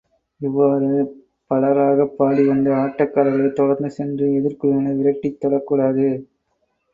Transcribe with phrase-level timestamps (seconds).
[0.41, 0.87] இவ்வாறு
[1.51, 6.07] பலராகப் பாடிவந்த ஆட்டக்காரர்களைத் தொடர்ந்து சென்று, எதிர்க்குழுவினர் விரட்டித் தொடக்கூடாது.